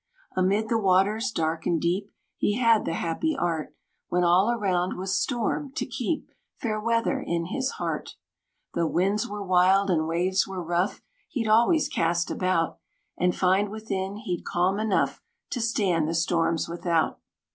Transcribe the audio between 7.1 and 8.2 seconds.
in his heart.